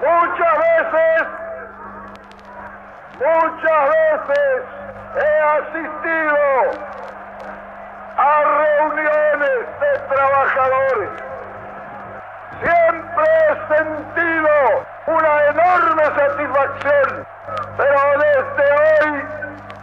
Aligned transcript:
Muchas 0.00 0.58
veces, 0.58 1.26
muchas 3.18 3.82
veces 3.88 4.62
he 5.16 5.32
asistido 5.40 6.44
a 8.16 8.42
reuniones 8.58 9.60
de 9.80 10.14
trabajadores. 10.14 11.10
Siempre 12.60 13.24
he 13.24 13.76
sentido 13.76 14.52
una 15.06 15.34
enorme 15.50 16.04
satisfacción, 16.04 17.26
pero 17.76 18.00
desde 18.18 18.66
hoy 18.82 19.12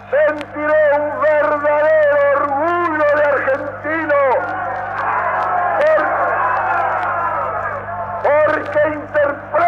sentiré 0.10 0.84
un 1.00 1.22
verdadero 1.22 2.21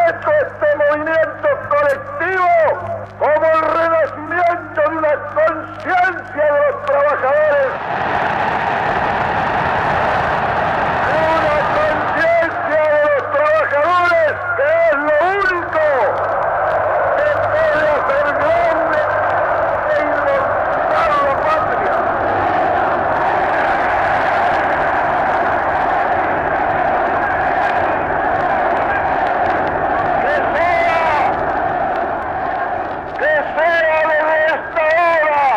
interpreto 0.04 0.32
este 0.32 0.76
movimiento 0.76 1.48
colectivo 1.70 2.50
como 3.20 3.46
el 3.46 3.62
renacimiento 3.62 4.82
de 4.82 4.98
una 4.98 5.16
conciencia 5.34 6.44
de 6.44 6.60
los 6.72 6.86
trabajadores, 6.86 7.72
una 11.14 11.58
conciencia 11.78 12.82
de 12.92 13.02
los 13.04 13.24
trabajadores 13.32 14.34
que 14.58 14.68
es 14.90 14.96
lo 14.98 15.16
único 15.32 15.84
que 17.18 17.28
puede 17.48 17.86
hacer 17.94 18.26
grande 18.34 19.02
e 19.90 20.02
inmortal 20.02 21.12
la 21.24 21.36
patria. 21.44 21.96
que 30.22 30.36
sea, 30.54 31.12
que 33.18 33.34
sea 33.56 33.98
desde 34.08 34.38
esta 34.46 34.84
hora, 35.04 35.48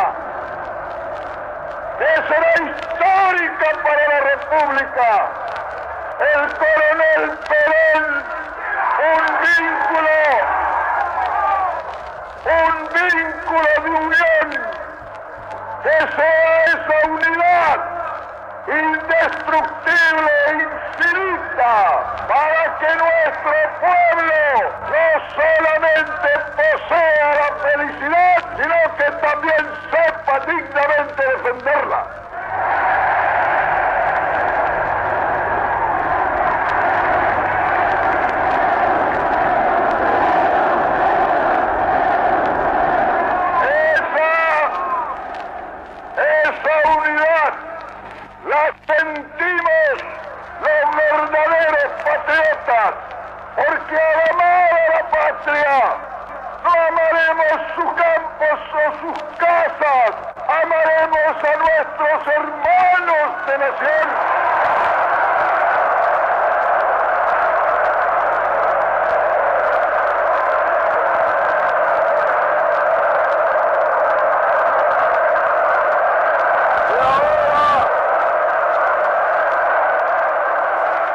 que 1.99 2.11
será 2.29 2.53
histórica 2.67 3.69
para 3.83 4.03
la 4.09 4.21
República, 4.21 5.09
el 6.21 6.43
coronel 6.59 7.25
Perón, 7.49 8.05
un 9.07 9.25
vínculo, 9.47 10.19
un 12.47 12.75
vínculo 12.95 13.71
de 13.83 13.91
unión, 13.91 14.49
que 15.83 15.97
sea 16.17 16.49
esa 16.65 16.97
unidad 17.09 17.79
indestructible 18.69 20.33
e 20.47 20.53
infinita 20.53 21.73
para 22.29 22.66
que 22.79 22.87
nuestro 22.87 23.57
pueblo 23.81 24.41
no 24.91 25.07
solamente 25.35 26.29
posea 26.57 27.29
la 27.35 27.51
felicidad, 27.63 28.39
sino 28.57 28.77
que 28.97 29.09
también 29.27 29.65
sepa 29.91 30.35
dignamente 30.41 31.23
defenderla. 31.27 32.01
Esa, 43.67 44.33
esa 46.17 46.75
unidad 46.99 47.53
la 48.49 48.63
sentimos 48.87 49.95
los 50.61 50.97
verdaderos 50.97 51.91
patriotas, 52.05 52.95
porque 53.57 53.97
al 53.97 54.31
amar 54.31 54.73
a 54.73 54.89
la 54.89 55.03
no 55.47 56.71
amaremos 56.71 57.61
sus 57.77 57.93
campos 57.95 58.59
o 58.75 58.93
sus 59.01 59.23
casas, 59.39 60.13
amaremos 60.49 61.45
a 61.45 61.57
nuestros 61.57 62.27
hermanos 62.35 63.47
de 63.47 63.59
nación. 63.59 64.09
Y 76.87 76.99
ahora, 76.99 77.67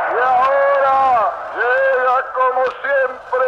y 0.08 0.20
ahora 0.22 1.32
llega 1.56 2.18
como 2.34 2.64
siempre 2.66 3.48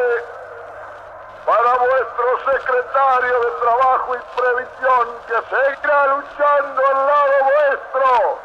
para 1.45 1.77
vuestro 1.77 2.32
secretario 2.45 3.39
de 3.39 3.51
Trabajo 3.61 4.15
y 4.15 4.19
Previsión 4.35 5.07
que 5.27 5.35
seguirá 5.49 6.07
luchando 6.07 6.81
al 6.87 7.07
lado 7.07 7.33
vuestro 7.43 8.39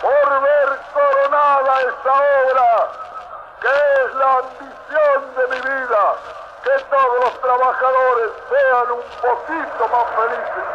por 0.00 0.40
ver 0.40 0.78
coronada 0.92 1.80
esta 1.82 2.12
obra 2.12 2.88
que 3.60 3.68
es 3.68 4.14
la 4.14 4.38
ambición 4.38 5.34
de 5.36 5.46
mi 5.48 5.60
vida, 5.60 6.14
que 6.64 6.84
todos 6.84 7.24
los 7.24 7.40
trabajadores 7.40 8.30
sean 8.48 8.90
un 8.92 9.02
poquito 9.20 9.88
más 9.88 10.06
felices. 10.16 10.69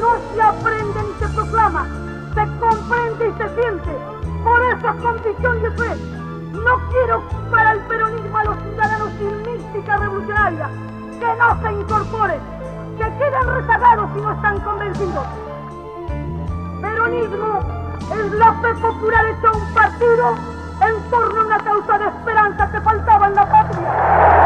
No 0.00 0.16
se 0.34 0.42
aprende 0.42 1.02
ni 1.02 1.14
se 1.18 1.34
proclama, 1.34 1.86
se 2.34 2.58
comprende 2.58 3.28
y 3.28 3.32
se 3.32 3.48
siente. 3.54 3.98
Por 4.44 4.62
eso 4.62 4.88
es 4.88 5.02
convicción 5.02 5.58
y 5.58 5.78
fe. 5.78 5.96
No 6.52 6.88
quiero 6.90 7.22
para 7.50 7.72
el 7.72 7.80
peronismo 7.80 8.38
a 8.38 8.44
los 8.44 8.56
ciudadanos 8.62 9.10
sin 9.18 9.42
mística 9.42 9.96
revolucionaria, 9.96 10.70
que 11.18 11.36
no 11.36 11.62
se 11.62 11.72
incorporen, 11.72 12.40
que 12.98 13.04
queden 13.18 13.46
rezagados 13.46 14.10
si 14.14 14.20
no 14.20 14.32
están 14.32 14.60
convencidos. 14.60 15.26
Peronismo 16.80 17.60
es 18.14 18.32
la 18.32 18.52
fe 18.54 18.74
popular 18.74 19.26
hecha 19.26 19.52
un 19.52 19.74
partido 19.74 20.34
en 20.80 21.10
torno 21.10 21.40
a 21.40 21.44
una 21.44 21.58
causa 21.58 21.98
de 21.98 22.06
esperanza 22.06 22.70
que 22.70 22.80
faltaba 22.80 23.26
en 23.28 23.34
la 23.34 23.50
patria. 23.50 24.45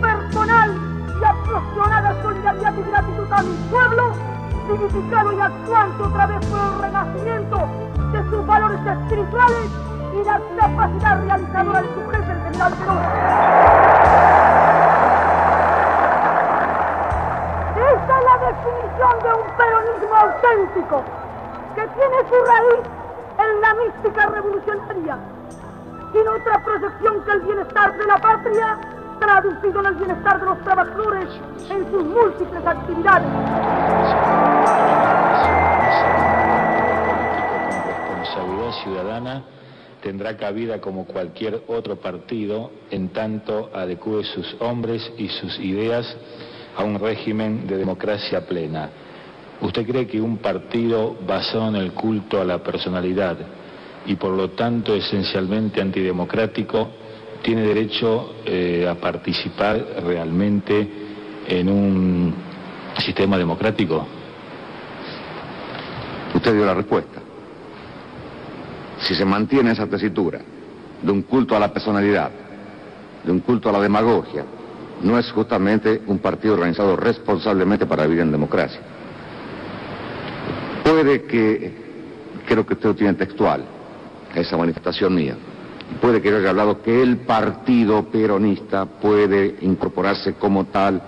Personal 0.00 0.74
y 1.20 1.24
apasionada 1.24 2.22
solidaridad 2.22 2.74
y 2.74 2.82
gratitud 2.82 3.32
a 3.32 3.42
mi 3.42 3.56
pueblo, 3.70 4.12
vivificado 4.68 5.32
y 5.32 5.40
actuante 5.40 6.02
otra 6.02 6.26
vez 6.26 6.46
por 6.46 6.58
el 6.58 6.78
renacimiento 6.80 7.68
de 8.12 8.30
sus 8.30 8.46
valores 8.46 8.80
espirituales 8.86 9.70
y 10.14 10.24
la 10.24 10.40
capacidad 10.58 11.22
realizadora 11.26 11.82
de 11.82 11.88
su 11.88 12.10
jefe, 12.10 12.32
el 12.32 12.42
general 12.44 12.72
Perón. 12.72 12.98
Esa 17.76 18.18
es 18.18 18.24
la 18.24 18.36
definición 18.46 19.14
de 19.22 19.30
un 19.34 19.46
peronismo 19.56 20.14
auténtico, 20.16 21.04
que 21.74 21.86
tiene 21.88 22.16
su 22.28 22.36
raíz 22.46 22.82
en 23.38 23.60
la 23.60 23.74
mística 23.74 24.26
revolucionaria, 24.26 25.18
sin 26.12 26.28
otra 26.28 26.58
proyección 26.64 27.24
que 27.24 27.32
el 27.32 27.40
bienestar 27.40 27.96
de 27.96 28.06
la 28.06 28.16
patria, 28.16 28.78
traducido 29.18 29.80
en 29.80 29.86
el 29.86 29.94
bienestar 29.94 30.40
de 30.40 30.46
los 30.46 30.58
trabajadores 30.62 31.28
en 31.70 31.90
sus 31.90 32.04
múltiples 32.04 32.66
actividades. 32.66 33.28
responsabilidad 38.26 38.72
ciudadana 38.82 39.44
tendrá 40.02 40.36
cabida 40.36 40.80
como 40.80 41.04
cualquier 41.06 41.62
otro 41.68 41.96
partido 41.96 42.70
en 42.90 43.08
tanto 43.08 43.70
adecue 43.74 44.24
sus 44.24 44.56
hombres 44.60 45.12
y 45.16 45.28
sus 45.28 45.58
ideas 45.58 46.16
a 46.76 46.84
un 46.84 46.98
régimen 46.98 47.66
de 47.66 47.76
democracia 47.76 48.46
plena. 48.46 48.90
¿Usted 49.60 49.86
cree 49.86 50.06
que 50.06 50.20
un 50.20 50.38
partido 50.38 51.16
basado 51.26 51.68
en 51.68 51.76
el 51.76 51.92
culto 51.92 52.40
a 52.40 52.44
la 52.44 52.62
personalidad 52.62 53.38
y 54.04 54.14
por 54.16 54.32
lo 54.32 54.50
tanto 54.50 54.94
esencialmente 54.94 55.80
antidemocrático 55.80 56.88
tiene 57.46 57.62
derecho 57.62 58.34
eh, 58.44 58.88
a 58.90 58.96
participar 58.96 60.02
realmente 60.04 60.88
en 61.46 61.68
un 61.68 62.34
sistema 62.98 63.38
democrático? 63.38 64.04
Usted 66.34 66.52
dio 66.52 66.66
la 66.66 66.74
respuesta. 66.74 67.20
Si 68.98 69.14
se 69.14 69.24
mantiene 69.24 69.70
esa 69.70 69.86
tesitura 69.86 70.40
de 71.00 71.12
un 71.12 71.22
culto 71.22 71.54
a 71.54 71.60
la 71.60 71.72
personalidad, 71.72 72.32
de 73.22 73.30
un 73.30 73.38
culto 73.38 73.68
a 73.68 73.72
la 73.72 73.80
demagogia, 73.80 74.44
no 75.02 75.16
es 75.16 75.30
justamente 75.30 76.02
un 76.08 76.18
partido 76.18 76.54
organizado 76.54 76.96
responsablemente 76.96 77.86
para 77.86 78.06
vivir 78.06 78.22
en 78.22 78.32
democracia. 78.32 78.80
Puede 80.82 81.22
que, 81.26 81.72
creo 82.44 82.66
que 82.66 82.74
usted 82.74 82.88
lo 82.88 82.96
tiene 82.96 83.14
textual, 83.14 83.64
esa 84.34 84.56
manifestación 84.56 85.14
mía, 85.14 85.36
puede 86.00 86.20
que 86.20 86.30
yo 86.30 86.38
haya 86.38 86.50
hablado 86.50 86.82
que 86.82 87.02
el 87.02 87.18
partido 87.18 88.04
peronista 88.04 88.86
puede 88.86 89.56
incorporarse 89.60 90.34
como 90.34 90.66
tal 90.66 91.00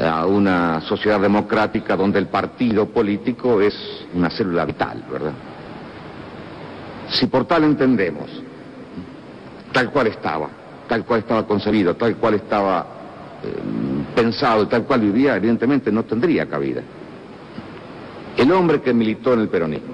a 0.00 0.26
una 0.26 0.80
sociedad 0.82 1.20
democrática 1.20 1.96
donde 1.96 2.18
el 2.18 2.28
partido 2.28 2.86
político 2.86 3.60
es 3.60 3.74
una 4.14 4.30
célula 4.30 4.64
vital, 4.64 5.04
¿verdad? 5.10 5.32
Si 7.10 7.26
por 7.26 7.44
tal 7.44 7.64
entendemos, 7.64 8.30
tal 9.72 9.90
cual 9.90 10.06
estaba, 10.06 10.48
tal 10.88 11.04
cual 11.04 11.20
estaba 11.20 11.46
concebido, 11.46 11.94
tal 11.94 12.16
cual 12.16 12.34
estaba 12.34 12.86
eh, 13.42 13.48
pensado, 14.14 14.66
tal 14.66 14.84
cual 14.84 15.00
vivía, 15.00 15.36
evidentemente 15.36 15.92
no 15.92 16.04
tendría 16.04 16.48
cabida. 16.48 16.82
El 18.36 18.50
hombre 18.50 18.80
que 18.80 18.94
militó 18.94 19.34
en 19.34 19.40
el 19.40 19.48
peronismo 19.48 19.92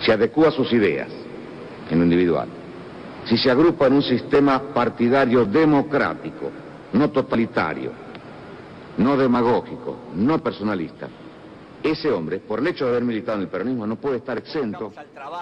se 0.00 0.12
adecua 0.12 0.48
a 0.48 0.52
sus 0.52 0.72
ideas 0.72 1.19
en 1.90 1.98
lo 1.98 2.04
individual, 2.04 2.48
si 3.24 3.36
se 3.36 3.50
agrupa 3.50 3.86
en 3.86 3.94
un 3.94 4.02
sistema 4.02 4.60
partidario 4.72 5.44
democrático, 5.44 6.50
no 6.92 7.10
totalitario, 7.10 7.92
no 8.98 9.16
demagógico, 9.16 9.96
no 10.14 10.42
personalista, 10.42 11.08
ese 11.82 12.10
hombre, 12.10 12.40
por 12.40 12.58
el 12.58 12.66
hecho 12.66 12.84
de 12.84 12.90
haber 12.90 13.04
militado 13.04 13.38
en 13.38 13.42
el 13.44 13.48
peronismo, 13.48 13.86
no 13.86 13.96
puede 13.96 14.18
estar 14.18 14.36
exento 14.36 14.92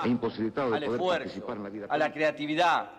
e 0.04 0.08
imposibilitado 0.08 0.70
de 0.70 0.76
al 0.76 0.84
poder 0.84 1.00
esfuerzo, 1.00 1.24
participar 1.24 1.56
en 1.56 1.62
la 1.62 1.68
vida 1.68 1.86
a 1.88 1.98
la 1.98 2.12
creatividad, 2.12 2.90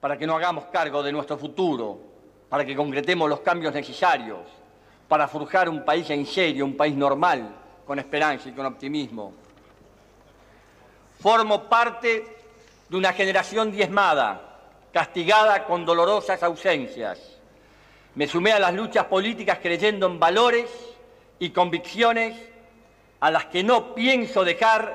para 0.00 0.18
que 0.18 0.26
no 0.26 0.36
hagamos 0.36 0.64
cargo 0.66 1.02
de 1.02 1.12
nuestro 1.12 1.38
futuro, 1.38 2.00
para 2.48 2.64
que 2.64 2.74
concretemos 2.74 3.28
los 3.28 3.40
cambios 3.40 3.72
necesarios, 3.72 4.40
para 5.06 5.28
forjar 5.28 5.68
un 5.68 5.84
país 5.84 6.10
en 6.10 6.26
serio, 6.26 6.64
un 6.64 6.76
país 6.76 6.96
normal, 6.96 7.54
con 7.86 7.98
esperanza 7.98 8.48
y 8.48 8.52
con 8.52 8.66
optimismo. 8.66 9.32
Formo 11.20 11.68
parte 11.68 12.31
de 12.92 12.98
una 12.98 13.14
generación 13.14 13.72
diezmada, 13.72 14.58
castigada 14.92 15.64
con 15.64 15.86
dolorosas 15.86 16.42
ausencias. 16.42 17.18
Me 18.14 18.26
sumé 18.26 18.52
a 18.52 18.58
las 18.58 18.74
luchas 18.74 19.06
políticas 19.06 19.60
creyendo 19.62 20.06
en 20.06 20.20
valores 20.20 20.68
y 21.38 21.48
convicciones 21.52 22.36
a 23.18 23.30
las 23.30 23.46
que 23.46 23.64
no 23.64 23.94
pienso 23.94 24.44
dejar 24.44 24.94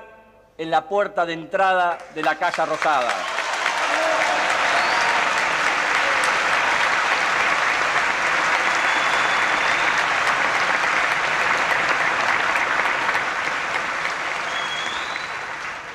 en 0.60 0.70
la 0.70 0.88
puerta 0.88 1.26
de 1.26 1.34
entrada 1.34 1.98
de 2.14 2.22
la 2.22 2.36
Casa 2.36 2.68
Rosada. 2.68 3.16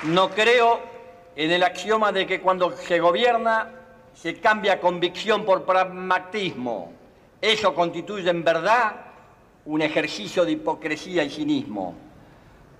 No 0.02 0.30
creo 0.30 0.91
en 1.34 1.50
el 1.50 1.62
axioma 1.62 2.12
de 2.12 2.26
que 2.26 2.40
cuando 2.40 2.72
se 2.72 3.00
gobierna 3.00 3.70
se 4.14 4.38
cambia 4.38 4.80
convicción 4.80 5.44
por 5.44 5.64
pragmatismo. 5.64 6.92
Eso 7.40 7.74
constituye 7.74 8.28
en 8.30 8.44
verdad 8.44 8.96
un 9.64 9.82
ejercicio 9.82 10.44
de 10.44 10.52
hipocresía 10.52 11.24
y 11.24 11.30
cinismo. 11.30 11.94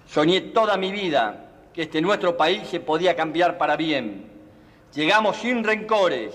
Soñé 0.07 0.41
toda 0.41 0.77
mi 0.77 0.93
vida 0.93 1.49
que 1.73 1.83
este 1.83 2.01
nuestro 2.01 2.37
país 2.37 2.69
se 2.69 2.81
podía 2.81 3.17
cambiar 3.17 3.57
para 3.57 3.77
bien. 3.77 4.31
Llegamos 4.95 5.39
sin 5.39 5.65
rencores, 5.65 6.35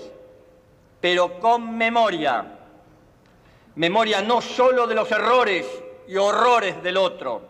pero 0.99 1.39
con 1.39 1.77
memoria. 1.77 2.53
Memoria 3.75 4.21
no 4.21 4.41
solo 4.41 4.87
de 4.87 4.95
los 4.95 5.11
errores 5.11 5.67
y 6.07 6.15
horrores 6.15 6.81
del 6.81 6.97
otro, 6.97 7.43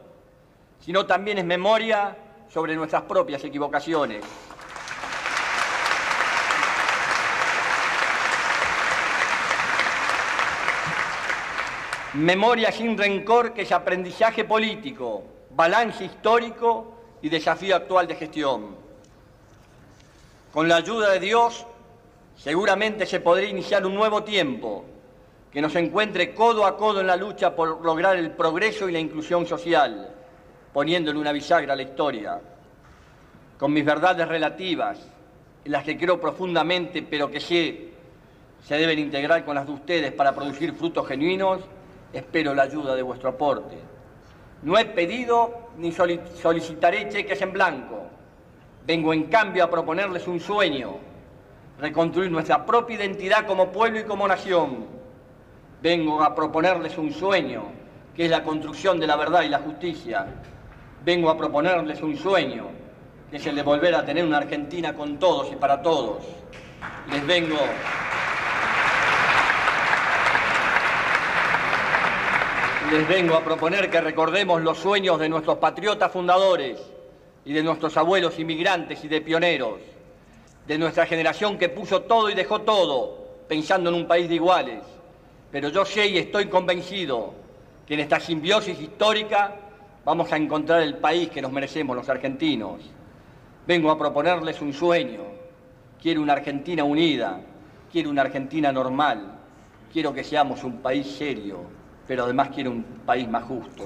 sino 0.81 1.05
también 1.05 1.37
es 1.37 1.45
memoria 1.45 2.17
sobre 2.49 2.75
nuestras 2.75 3.03
propias 3.03 3.43
equivocaciones. 3.43 4.23
Memoria 12.13 12.71
sin 12.71 12.97
rencor 12.97 13.53
que 13.53 13.61
es 13.61 13.71
aprendizaje 13.71 14.43
político, 14.43 15.23
balance 15.51 16.03
histórico 16.03 16.93
y 17.21 17.29
desafío 17.29 17.75
actual 17.75 18.07
de 18.07 18.15
gestión. 18.15 18.75
Con 20.51 20.67
la 20.67 20.77
ayuda 20.77 21.11
de 21.11 21.19
Dios, 21.19 21.65
seguramente 22.35 23.05
se 23.05 23.19
podría 23.19 23.49
iniciar 23.49 23.85
un 23.85 23.93
nuevo 23.93 24.23
tiempo 24.23 24.85
que 25.51 25.61
nos 25.61 25.75
encuentre 25.75 26.33
codo 26.33 26.65
a 26.65 26.77
codo 26.77 27.01
en 27.01 27.07
la 27.07 27.15
lucha 27.15 27.55
por 27.55 27.83
lograr 27.83 28.15
el 28.17 28.31
progreso 28.31 28.89
y 28.89 28.93
la 28.93 28.99
inclusión 28.99 29.45
social, 29.45 30.13
poniéndole 30.77 31.17
una 31.17 31.31
bisagra 31.31 31.73
a 31.73 31.75
la 31.75 31.81
historia. 31.81 32.39
Con 33.57 33.73
mis 33.73 33.83
verdades 33.83 34.27
relativas, 34.27 34.99
en 35.65 35.71
las 35.71 35.83
que 35.83 35.97
creo 35.97 36.21
profundamente, 36.21 37.01
pero 37.01 37.31
que 37.31 37.39
sé 37.39 37.93
se 38.61 38.75
deben 38.75 38.99
integrar 38.99 39.43
con 39.43 39.55
las 39.55 39.65
de 39.65 39.71
ustedes 39.71 40.11
para 40.11 40.35
producir 40.35 40.73
frutos 40.73 41.07
genuinos, 41.07 41.61
espero 42.13 42.53
la 42.53 42.61
ayuda 42.61 42.95
de 42.95 43.01
vuestro 43.01 43.29
aporte. 43.29 43.75
No 44.61 44.77
he 44.77 44.85
pedido 44.85 45.69
ni 45.79 45.91
solicitaré 45.91 47.09
cheques 47.09 47.41
en 47.41 47.53
blanco. 47.53 48.03
Vengo 48.85 49.15
en 49.15 49.23
cambio 49.23 49.63
a 49.63 49.71
proponerles 49.71 50.27
un 50.27 50.39
sueño, 50.39 50.97
reconstruir 51.79 52.29
nuestra 52.29 52.63
propia 52.63 52.97
identidad 52.97 53.47
como 53.47 53.71
pueblo 53.71 54.01
y 54.01 54.03
como 54.03 54.27
nación. 54.27 54.85
Vengo 55.81 56.21
a 56.21 56.35
proponerles 56.35 56.99
un 56.99 57.11
sueño, 57.11 57.63
que 58.15 58.25
es 58.25 58.29
la 58.29 58.43
construcción 58.43 58.99
de 58.99 59.07
la 59.07 59.15
verdad 59.15 59.41
y 59.41 59.49
la 59.49 59.57
justicia. 59.57 60.27
Vengo 61.03 61.29
a 61.29 61.37
proponerles 61.37 62.01
un 62.01 62.17
sueño, 62.17 62.67
que 63.29 63.37
es 63.37 63.45
el 63.45 63.55
de 63.55 63.63
volver 63.63 63.95
a 63.95 64.05
tener 64.05 64.25
una 64.25 64.37
Argentina 64.37 64.93
con 64.93 65.17
todos 65.17 65.51
y 65.51 65.55
para 65.55 65.81
todos. 65.81 66.23
Les 67.11 67.25
vengo 67.25 67.57
les 72.91 73.05
vengo 73.05 73.35
a 73.35 73.43
proponer 73.43 73.89
que 73.89 73.99
recordemos 73.99 74.61
los 74.61 74.77
sueños 74.77 75.19
de 75.19 75.27
nuestros 75.27 75.57
patriotas 75.57 76.09
fundadores 76.09 76.79
y 77.43 77.51
de 77.51 77.61
nuestros 77.61 77.97
abuelos 77.97 78.39
inmigrantes 78.39 79.03
y 79.03 79.09
de 79.09 79.19
pioneros, 79.19 79.79
de 80.65 80.77
nuestra 80.77 81.05
generación 81.05 81.57
que 81.57 81.67
puso 81.67 82.03
todo 82.03 82.29
y 82.29 82.33
dejó 82.33 82.61
todo, 82.61 83.27
pensando 83.47 83.89
en 83.89 83.95
un 83.95 84.07
país 84.07 84.29
de 84.29 84.35
iguales. 84.35 84.83
Pero 85.51 85.69
yo 85.69 85.83
sé 85.85 86.07
y 86.07 86.17
estoy 86.17 86.47
convencido 86.47 87.33
que 87.85 87.95
en 87.95 88.01
esta 88.01 88.19
simbiosis 88.19 88.79
histórica 88.79 89.55
vamos 90.07 90.31
a 90.31 90.37
encontrar 90.37 90.83
el 90.83 90.99
país 90.99 91.29
que 91.29 91.41
nos 91.41 91.51
merecemos 91.51 91.93
los 91.93 92.07
argentinos. 92.07 92.79
Vengo 93.67 93.91
a 93.91 93.97
proponerles 93.97 94.61
un 94.61 94.71
sueño. 94.71 95.19
Quiero 96.01 96.21
una 96.21 96.31
Argentina 96.31 96.85
unida, 96.85 97.41
quiero 97.91 98.09
una 98.09 98.21
Argentina 98.21 98.71
normal, 98.71 99.37
quiero 99.91 100.13
que 100.13 100.23
seamos 100.23 100.63
un 100.63 100.77
país 100.77 101.07
serio, 101.07 101.59
pero 102.07 102.23
además 102.23 102.51
quiero 102.55 102.71
un 102.71 102.83
país 103.05 103.27
más 103.27 103.43
justo. 103.43 103.83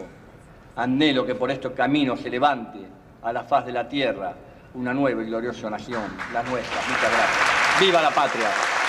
Anhelo 0.75 1.25
que 1.25 1.33
por 1.33 1.49
estos 1.49 1.71
caminos 1.71 2.19
se 2.19 2.29
levante 2.29 2.77
a 3.23 3.33
la 3.33 3.43
faz 3.43 3.65
de 3.65 3.71
la 3.71 3.89
tierra 3.89 4.35
una 4.75 4.93
nueva 4.93 5.23
y 5.23 5.25
gloriosa 5.25 5.71
nación, 5.71 6.03
la 6.31 6.43
nuestra. 6.43 6.81
Muchas 6.81 7.01
gracias. 7.01 7.79
¡Viva 7.81 7.99
la 7.99 8.11
patria! 8.11 8.80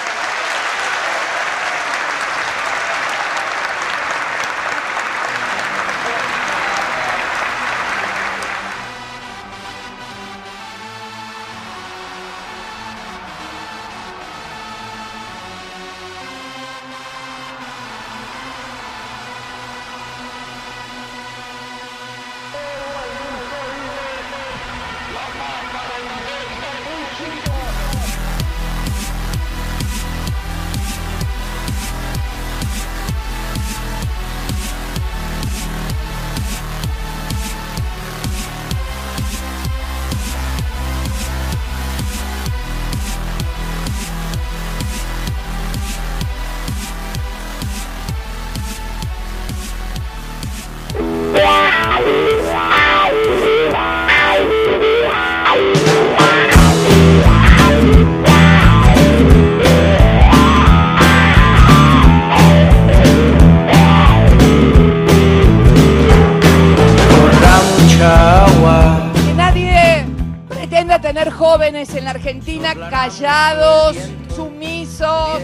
Jóvenes 71.53 71.95
en 71.95 72.05
la 72.07 72.13
Argentina 72.13 72.75
callados, 72.89 73.95
sumisos, 74.35 75.39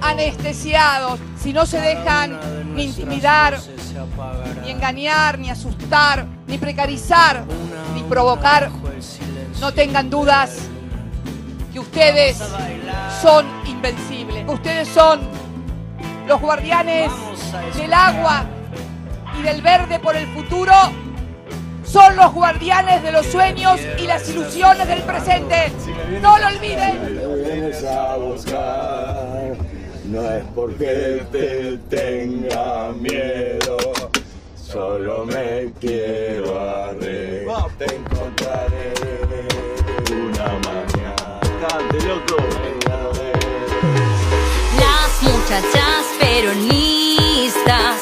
anestesiados, 0.00 1.20
si 1.38 1.52
no 1.52 1.66
se 1.66 1.78
dejan 1.78 2.40
ni 2.74 2.84
intimidar, 2.84 3.58
ni 4.64 4.70
engañar, 4.70 5.38
ni 5.38 5.50
asustar, 5.50 6.24
ni 6.46 6.56
precarizar, 6.56 7.44
ni 7.94 8.02
provocar, 8.04 8.70
no 9.60 9.74
tengan 9.74 10.08
dudas 10.08 10.56
que 11.70 11.80
ustedes 11.80 12.38
son 13.20 13.44
invencibles, 13.66 14.48
ustedes 14.48 14.88
son 14.88 15.20
los 16.26 16.40
guardianes 16.40 17.12
del 17.76 17.92
agua 17.92 18.46
y 19.38 19.42
del 19.42 19.60
verde 19.60 19.98
por 19.98 20.16
el 20.16 20.26
futuro 20.28 20.72
son 21.90 22.16
los 22.16 22.32
guardianes 22.32 23.02
de 23.02 23.12
los 23.12 23.26
sueños 23.26 23.80
y 23.98 24.06
las 24.06 24.28
ilusiones 24.28 24.86
del 24.86 25.02
presente. 25.02 25.72
No 26.22 26.38
lo 26.38 26.46
olviden. 26.46 27.20
No 30.04 30.28
es 30.28 30.44
porque 30.54 31.24
te 31.30 31.78
tenga 31.88 32.92
miedo, 32.98 33.76
solo 34.56 35.24
me 35.24 35.72
quiero 35.80 36.60
arreglar. 36.60 37.70
Te 37.78 37.94
encontraré 37.94 38.92
una 40.10 40.46
mañana. 40.66 41.40
Cante, 41.60 42.06
loco. 42.08 42.36
Las 44.80 45.22
muchachas 45.22 46.06
peronistas, 46.18 47.99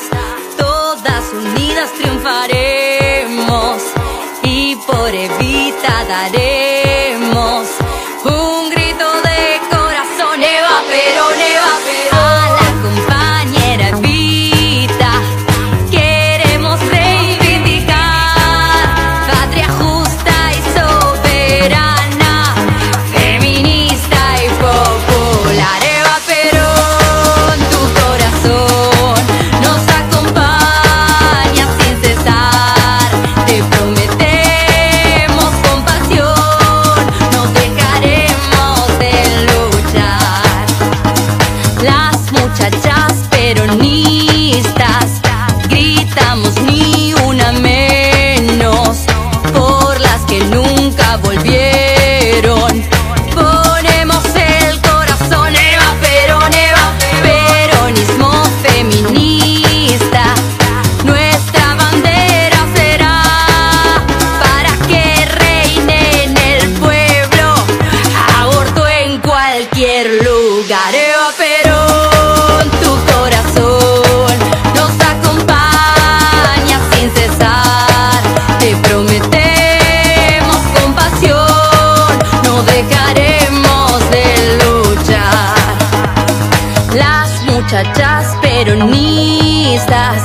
muchachas 87.61 88.37
peronistas, 88.41 90.23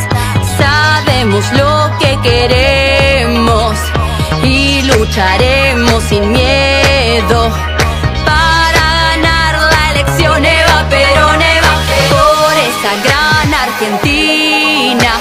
sabemos 0.56 1.44
lo 1.54 1.90
que 2.00 2.16
queremos 2.22 3.76
y 4.44 4.84
lucharemos 4.84 6.04
sin 6.04 6.32
miedo 6.32 7.50
para 8.24 8.86
ganar 9.10 9.54
la 9.74 9.92
elección. 9.92 10.46
Eva 10.46 10.86
Perón, 10.92 11.42
Eva, 11.42 11.74
por 12.14 12.54
esa 12.70 12.94
gran 13.04 13.54
Argentina 13.68 15.12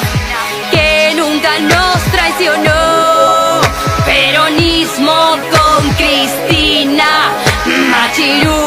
que 0.70 1.14
nunca 1.16 1.58
nos 1.60 1.98
traicionó. 2.12 3.62
Peronismo 4.04 5.38
con 5.50 5.90
Cristina, 5.94 7.32
Machiru. 7.90 8.61